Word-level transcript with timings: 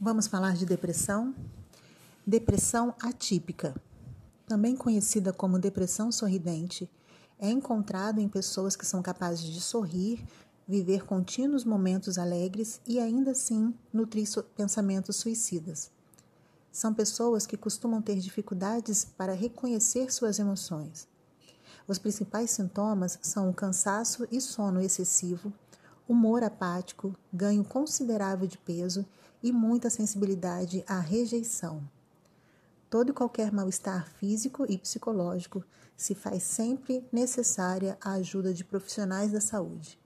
Vamos 0.00 0.28
falar 0.28 0.54
de 0.54 0.64
depressão? 0.64 1.34
Depressão 2.24 2.94
atípica, 3.02 3.74
também 4.46 4.76
conhecida 4.76 5.32
como 5.32 5.58
depressão 5.58 6.12
sorridente, 6.12 6.88
é 7.36 7.50
encontrado 7.50 8.20
em 8.20 8.28
pessoas 8.28 8.76
que 8.76 8.86
são 8.86 9.02
capazes 9.02 9.42
de 9.42 9.60
sorrir, 9.60 10.24
viver 10.68 11.04
contínuos 11.04 11.64
momentos 11.64 12.16
alegres 12.16 12.80
e 12.86 13.00
ainda 13.00 13.32
assim 13.32 13.74
nutrir 13.92 14.28
pensamentos 14.56 15.16
suicidas. 15.16 15.90
São 16.70 16.94
pessoas 16.94 17.44
que 17.44 17.56
costumam 17.56 18.00
ter 18.00 18.20
dificuldades 18.20 19.04
para 19.04 19.32
reconhecer 19.32 20.12
suas 20.12 20.38
emoções. 20.38 21.08
Os 21.88 21.98
principais 21.98 22.52
sintomas 22.52 23.18
são 23.20 23.50
o 23.50 23.54
cansaço 23.54 24.28
e 24.30 24.40
sono 24.40 24.80
excessivo, 24.80 25.52
humor 26.08 26.42
apático, 26.42 27.14
ganho 27.30 27.62
considerável 27.62 28.46
de 28.46 28.56
peso 28.56 29.04
e 29.42 29.52
muita 29.52 29.90
sensibilidade 29.90 30.82
à 30.88 30.98
rejeição. 30.98 31.86
Todo 32.88 33.10
e 33.10 33.12
qualquer 33.12 33.52
mal-estar 33.52 34.08
físico 34.08 34.64
e 34.66 34.78
psicológico 34.78 35.62
se 35.94 36.14
faz 36.14 36.42
sempre 36.42 37.06
necessária 37.12 37.98
a 38.00 38.12
ajuda 38.12 38.54
de 38.54 38.64
profissionais 38.64 39.32
da 39.32 39.40
saúde. 39.40 39.98